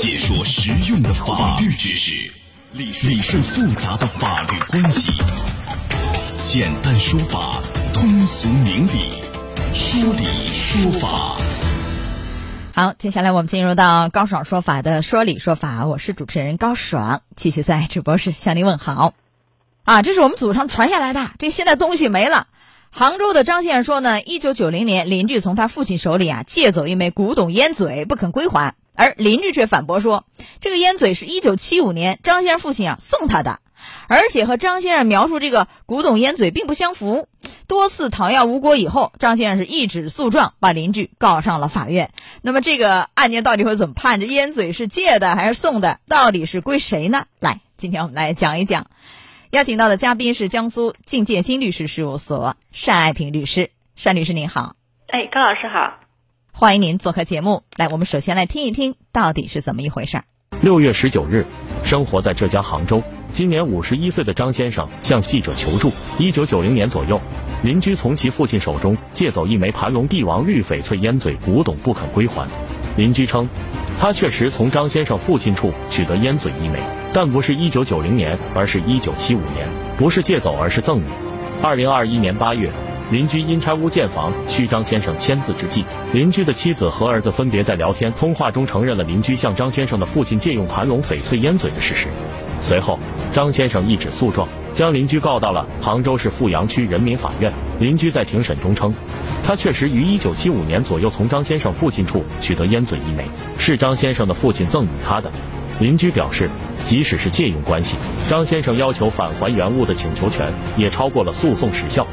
[0.00, 2.14] 解说实用的法律知识，
[2.72, 5.10] 理理顺复杂的法律关系，
[6.42, 7.60] 简单说法，
[7.92, 9.22] 通俗明理，
[9.74, 10.24] 说理
[10.54, 11.36] 说法。
[12.74, 19.12] 好，接下来我们进入到高爽说法的说理说法，我是主持人高爽，继续在直播室向您问好。
[19.84, 22.46] 啊，这是我们祖上传下来的，这现在东西没了。
[22.90, 30.26] 杭州的张先生说呢，一九九零年邻居从他父亲手里啊借走一枚古董烟嘴，不肯归还，而邻居却反驳说，
[30.60, 33.60] 这个烟嘴是一九七五年张先生父亲啊送他的，
[34.08, 37.26] 而且和张先生描述这个古董烟嘴并不相符。
[37.66, 42.10] 多次讨要无果以后，张先生是一纸诉状把邻居告上了法院。
[42.42, 44.20] 那么这个案件到底会怎么判？
[44.20, 45.98] 这烟嘴是借的还是送的？
[46.06, 47.24] 到底是归谁呢？
[47.38, 48.86] 来，今天我们来讲一讲。
[49.50, 53.70] 邀请到的嘉宾是江苏静建新律师事务所单爱平律师，
[54.04, 54.76] 单律师您好。
[55.06, 55.98] 哎，高老师好，
[56.52, 57.62] 欢迎您做客节目。
[57.76, 60.24] 来，我们首先来听一听到底是怎么一回事儿。
[60.60, 61.46] 六月十九日，
[61.82, 65.90] 生活在浙江杭州，今年五十一岁的张先生向记者求助。
[66.18, 67.18] 一九九零年左右，
[67.62, 72.46] 邻居从其父亲手中借走一枚盘龙帝王绿翡翠烟嘴古董，不肯归还。
[72.96, 73.48] 邻居称，
[73.98, 76.78] 他确实从张先生父亲处取得烟嘴一枚，
[77.14, 81.04] 但不是一九九零年，而是一九七五年，不是借走，而是赠与。
[81.62, 82.70] 二零二一年八月，
[83.10, 92.06] 邻居因拆屋建房需张先生签字之际，邻居的妻子和儿子分别在聊天通话中承认了邻居向张先生的父亲借用盘龙翡翠烟嘴的事实。
[92.60, 93.00] 随后，
[93.32, 97.52] 张先生一纸诉状将邻居告到了杭州市富阳区人民法院。
[97.80, 98.94] 邻居在庭审中称，
[99.42, 105.32] 他确实于一九七五年左右从张先生父亲处取得烟嘴一枚，是张先生的父亲赠与他的。
[105.80, 106.48] 邻居表示，
[106.84, 107.96] 即使是借用关系，
[108.28, 112.06] 张先生要求返还原物的请求权也超过了诉讼时效。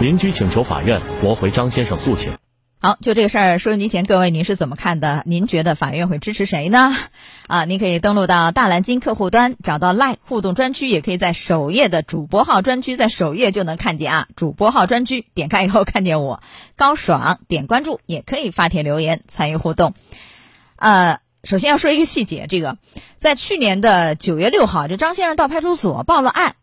[0.00, 2.32] 邻居请求法院驳回张先生诉请。
[2.80, 5.22] 好，就这个事儿，收音机前各位，您是怎么看的？
[5.24, 6.94] 您觉得法院会支持谁呢？
[7.46, 14.28] 啊，您可以登录到大蓝鲸客户端，找到 Live 互动专区，也可以在首页的主播号专区，在首页就能看见啊。
[14.36, 16.42] 主播号专区点开以后，看见我
[16.76, 19.94] 高爽，点关注，也可以发帖留言参与互动。
[20.76, 22.76] 呃，首先要说一个细节，这个
[23.16, 26.56] 在去年的九月六号，这张先生到派出所报了案，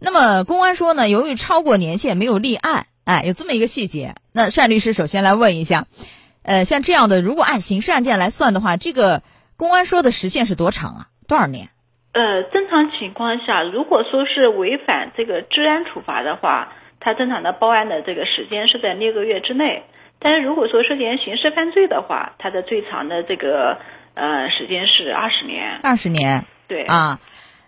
[0.00, 2.86] 那么公安说呢，由于超过年限没有立案。
[3.04, 5.86] 哎，有这么一个细节，那单律师首先来问一下，
[6.42, 9.22] 呃，像这样的，如果按刑事案件来算的话，这个
[9.56, 11.06] 公安说的时限是多长啊？
[11.26, 11.70] 多少年？
[12.12, 19.84] 呃，正常情况下，如果说是违反这个治安处罚的话，他正常的报案的这个时间是在六个月之内。
[20.18, 23.78] 但是如果说涉嫌刑事犯罪的话，它的最长的这个
[24.12, 25.80] 呃时间是二十年。
[25.82, 26.44] 二十年？
[26.68, 27.20] 对啊，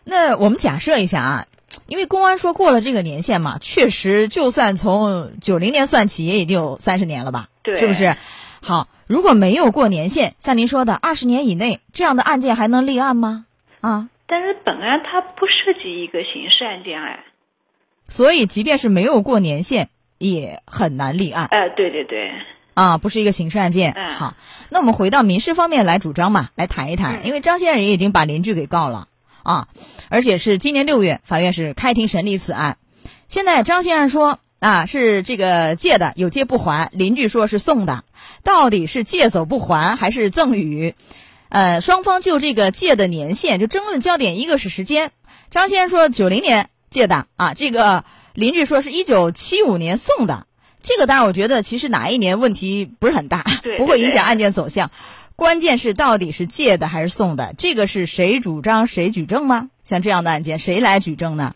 [0.04, 1.46] 那我们假设一下啊。
[1.86, 7.48] 因为公安说过了这个年限嘛，确实，就算从九零年算起，也已经有三十年了吧？
[7.62, 8.16] 对，是不是？
[8.62, 13.46] 好，如果没有过年限，像您说的二十年以内这样的案件还能立案吗？
[13.80, 14.08] 啊？
[14.26, 17.24] 但是本案它不涉及一个刑事案件哎，
[18.08, 19.88] 所以即便是没有过年限，
[20.18, 21.46] 也很难立案。
[21.50, 22.30] 哎，对对对，
[22.74, 23.92] 啊，不是一个刑事案件。
[23.96, 24.34] 嗯，好，
[24.68, 29.08] 那我们回到民事方面来主张嘛，来谈一谈，因为张先生也已经把邻居给告了。
[29.42, 29.68] 啊，
[30.08, 32.78] 而且是今年六月，法院是开庭审理此案。
[33.28, 38.04] 现在张先生说啊，是这个借的，有借不还；邻居说是送的，
[38.44, 40.94] 到底是借走不还还是赠与？
[41.48, 45.10] 呃，双方就这个借的年限就争论焦点，一个是时间，
[45.50, 50.46] 张先生说九零年借的啊，这个邻居说是一九七五年送的。
[50.82, 53.44] 这个当然，我觉得其实哪一年问题不是很大，
[53.76, 54.90] 不会影响案件走向。
[55.40, 57.54] 关键是到底是借的还是送的？
[57.56, 59.70] 这个是谁主张谁举证吗？
[59.82, 61.54] 像这样的案件，谁来举证呢？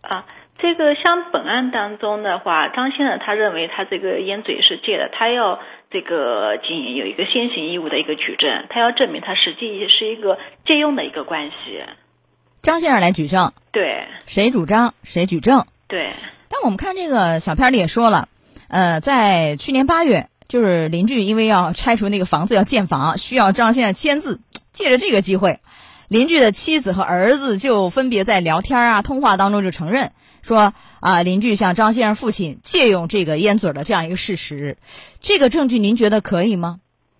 [0.00, 0.24] 啊，
[0.58, 11.84] 这个像本案当中的话，张先生他认为他这个烟嘴是借的，他要这个仅有一个先行义务的一个举证，他要证明他实际是一个借用的一个关系。
[12.62, 16.08] 张先生来举证，对，谁主张谁举证，对。
[16.48, 18.30] 但我们看这个小片里也说了，
[18.70, 20.28] 呃，在去年八月。
[20.48, 24.40] 就是邻居因为要拆除那个房子要建房，需要张先生签字。
[24.72, 25.58] 借着这个机会，
[26.08, 34.76] 邻居的妻子和儿子就分别在聊天啊、通话当中就承认说啊，邻居向张先生父亲借用这个烟嘴的这样一个事实。
[35.20, 36.78] 这个证据您觉得可以吗？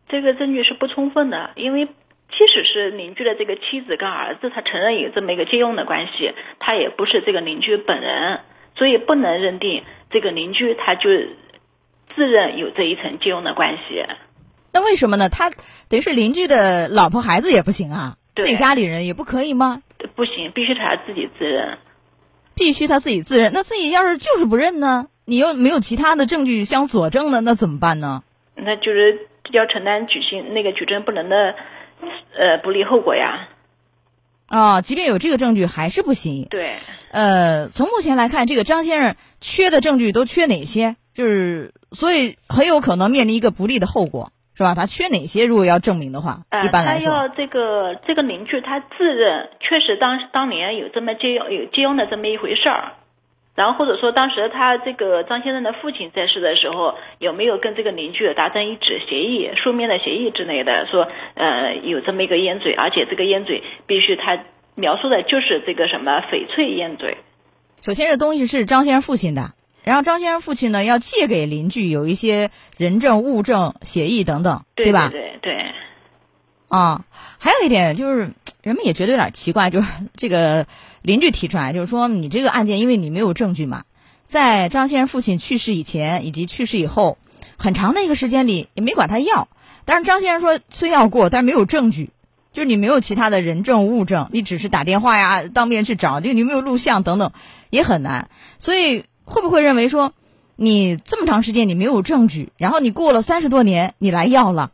[0.08, 8.40] 这个证据是不充分的，因为即使是邻居的这个妻子跟儿子，他承认有这么一个借用的关系，他也不是这个邻居本人，
[8.76, 11.08] 所以不能认定这个邻居他就。
[12.14, 14.04] 自认有这一层借用的关系，
[14.72, 15.28] 那为什么呢？
[15.28, 15.50] 他
[15.88, 19.82] 等于是邻居的老婆孩子也不行啊，自己家里人也不可以吗？
[20.14, 21.78] 不行，必须他自己自认，
[22.54, 23.52] 必须他自己自认。
[23.52, 25.08] 那自己要是就是不认呢？
[25.24, 27.40] 你又没有其他的证据相佐证呢？
[27.40, 28.22] 那怎么办呢？
[28.54, 31.54] 那就是要承担举行那个举证不能的
[32.36, 33.48] 呃不利后果呀。
[34.46, 36.46] 啊，即便有这个证据还是不行。
[36.48, 36.72] 对，
[37.10, 40.96] 呃，从目前来看，这个张先生缺的证据都缺哪些？
[41.18, 44.76] 就是所以很有可能面临一个不利的后果，是吧？
[44.76, 45.46] 他缺哪些？
[45.46, 52.92] 如果要证明的话，呃，一般来说，他要这个这个邻居他自认确实当当年有这么借用有借用的这么一回事儿，
[53.56, 64.38] 然后或者说当时他这个张先生的父亲在世的时候有没有跟这个邻居达成一纸协议、书面的协议之类的，说呃有这么一个烟嘴，而且这个烟嘴必须他
[64.76, 67.16] 描述的就是这个什么翡翠烟嘴。
[67.80, 69.42] 首先这东西是张先生父亲的，
[69.82, 75.08] 然后张先生父亲呢要借给邻居有一些人证、物证、协议等等，对吧？
[75.10, 75.54] 对对。
[76.68, 77.06] 啊，
[77.38, 78.30] 还有一点就是，
[78.62, 80.66] 人们也觉得有点奇怪，就是这个
[81.00, 83.84] 邻居提出来，就是说你这个案件，因为你没有证据嘛，
[84.26, 87.16] 在张先生父亲去世以前以及去世以后，
[87.56, 89.48] 很长的一个时间里也没管他要。
[89.86, 92.10] 但是张先生说虽要过，但是没有证据，
[92.52, 97.32] 就是你没有其他的人证物证，你只是打电话呀、当面去找，就你没有录像等等，
[97.70, 98.28] 也很难。
[98.58, 100.12] 所以会不会认为说，
[100.56, 104.70] 你这么长时间你没有证据，然后你过了三十多年你来要了？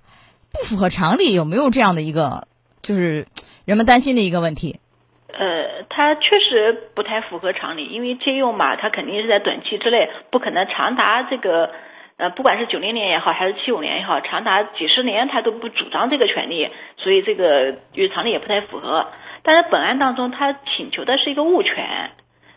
[0.53, 2.47] 不符合常理，有没有这样的一个，
[2.81, 3.27] 就是
[3.65, 4.79] 人们担心的一个问题？
[5.37, 11.73] 呃，它确实不太符合常理，因为借用嘛，它肯定是在短期之内，不可能长达这个，
[12.19, 19.09] 呃，不管是九零年也好，还是七五年也好，长达几十年他都不主张这个权利，所以这个与常理也不太符合。
[19.43, 22.13] 但是本案当中，他请求的是一个物权，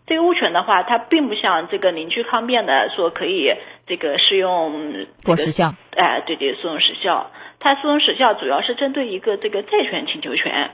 [0.08, 3.52] 这个物权的话，它并不像这个邻居抗辩的说可以
[3.86, 5.74] 这个适用、这个、过时效。
[5.96, 7.30] 哎、对对，诉讼时效。
[7.60, 10.72] 它诉讼时效主要是针对一个这个债权请求权，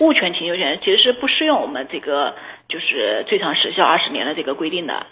[0.00, 2.34] 物权请求权其实是不适用我们这个
[2.68, 5.06] 就是最长时效二十年的这个规定的。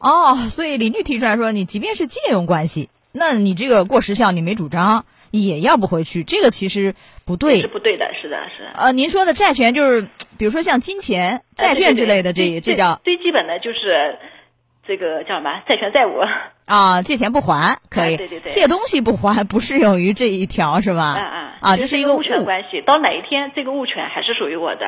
[0.00, 6.94] 哦，所以邻居提出来说，你即便是借用关系，那你这个过时效你没主张，也要不回去，这个其实
[7.24, 7.60] 不对。
[7.60, 8.72] 是不对的，是的，是的。
[8.74, 14.18] 呃，您说的债权就是，比如说像金钱、债券之类的，这这叫最基本的就是
[14.84, 16.18] 这个叫什么债权债务
[16.66, 21.14] 啊，借钱不还可以，对对对，借东西不还不适用于这一条是吧？
[21.16, 24.86] 嗯嗯啊，这是一个物权关系，到哪一天这个物权还是属于我的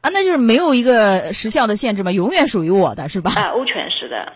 [0.00, 3.30] 啊，那就是没有一个时效的限制嘛，永远属于我的是吧？
[3.36, 4.32] 啊，物权是的。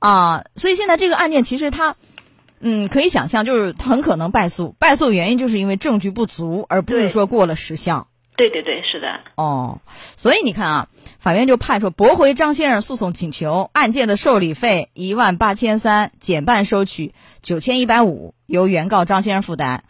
[0.00, 1.94] 啊，所以现在这个案件其实它，
[2.60, 4.74] 嗯，可以想象，就是很可能败诉。
[4.78, 8.06] 败诉原因就是因为证据不足，而不是说过了时效。
[8.36, 9.20] 对对对，是的。
[9.36, 9.80] 哦，
[10.16, 17.12] 所以你看啊，法院就判说驳回张先生诉讼请求，案件的受理费一万八千三，减半收取
[17.42, 19.84] 九千一百五，由原告张先生负担。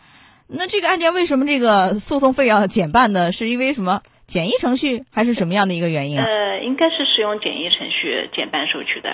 [0.49, 3.31] 那这个案件为什么这个诉讼费要减半呢？
[3.31, 6.25] 是因为什么简易程序，还是什么样的一个原因啊？
[6.25, 9.09] 呃，应该是使用简易程序减半收取的。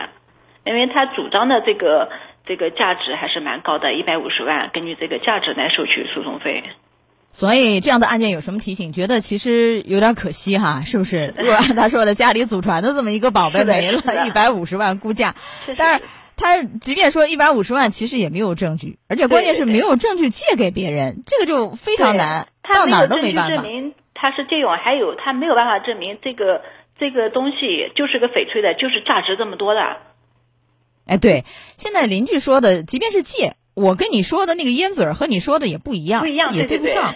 [0.64, 2.08] 因为他主张的这个
[2.46, 6.62] 这个价值还是蛮高的，一百五十万，根据这个价值来收取诉讼费。
[7.32, 8.92] 所以这样的案件有什么提醒？
[8.92, 11.34] 觉得其实有点可惜哈，是不是？
[11.36, 15.34] 如果按他说的，家里祖传的这么一个宝贝 没了，一百五十万估价，
[15.76, 16.04] 但是
[16.36, 23.56] 他即便说一百五十万，其实也没有证据，而且关键是没有证据借给别人，这个就非常难，到哪儿都没办法。
[23.56, 26.62] 证明他是借用，还有他没有办法证明这个
[26.98, 29.80] 这个东西就是个翡翠的，就是价值这么多的。
[31.06, 31.44] 哎，对，
[31.76, 37.14] 现在邻居说的，即便是借，我跟你说的那个烟嘴儿和你说的也不一样，不一样，也对不上。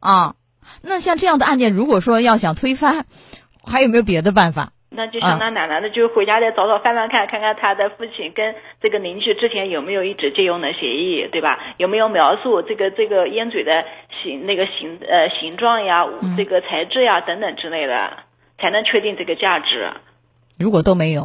[0.00, 0.34] 啊，
[0.82, 3.06] 那像这样的案件，如果说要想推翻，
[3.64, 4.72] 还有没有别的办法？
[4.92, 11.60] 那就像他奶奶的，就回家再找找翻翻看，看看他的父亲跟这个邻居之前有没有一纸借用的协议，对吧？
[11.76, 13.84] 有没有描述这个这个烟嘴的
[14.20, 18.24] 形那个形呃形状呀、这个材质呀等等之类的，
[18.58, 19.92] 才能确定这个价值。
[20.58, 21.24] 如果都没有。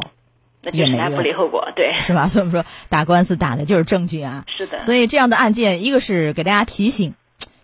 [0.72, 2.26] 那就不利后果，对，是吧？
[2.26, 4.44] 所以说 打官司打的就是证据啊。
[4.46, 4.78] 是的。
[4.80, 7.14] 所以这样的案件，一个是给大家提醒，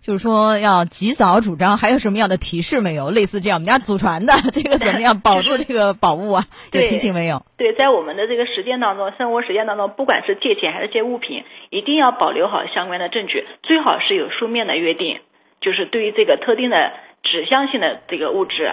[0.01, 1.77] 就是说要及早主张。
[1.77, 3.11] 还有什么样的提示没有？
[3.11, 6.45] 类似这样，我们家祖传的这个怎么样保住 这个宝物啊？
[6.71, 7.45] 有提醒没有？
[7.57, 15.19] 对，在我们的这个实践当中，生活实践当中，不管是借钱还是借物品，一定要保留好相关的证据，最好是有书面的约定，
[15.61, 16.91] 就是对于这个特定的
[17.23, 18.71] 指向性的这个物质。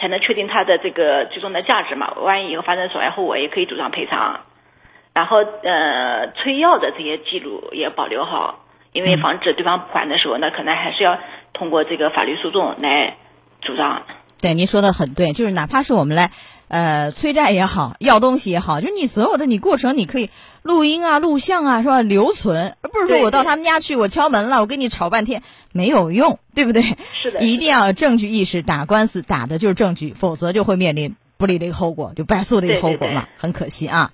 [0.00, 2.10] 才能确定它的这个最终的价值嘛？
[2.22, 4.40] 万一以后发生损害后果，也可以主张赔偿。
[5.12, 8.60] 然后呃，催要的这些记录也保留好，
[8.92, 11.18] 因为防止对方不还的时候，那可能还是要
[11.52, 13.16] 通过这个法律诉讼来
[13.60, 14.02] 主张。
[14.40, 16.30] 对，您说的很对，就是哪怕是我们来
[16.70, 20.30] 呃催债也好，要东西也好，就是你所有的你过程，你可以
[20.62, 22.00] 录音啊、录像啊，是吧？
[22.00, 26.82] 留存，而不是说我到他们家去，我敲门了，我跟你吵半天没有用，对不对？
[27.12, 34.12] 是的，一定要有证据意识，打官司打的就是证据，否则就会面临不利的一个后果，就败诉的一个后果嘛，很可惜啊。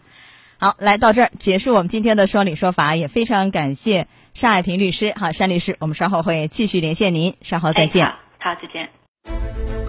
[0.58, 5.12] 好，来到这儿结束我们今天的说理说法，也非常感谢尚爱平律师。
[5.14, 8.06] 好，单律师，我们稍后会继续连线您，稍后再见。
[8.06, 9.75] 哎好，好，再见。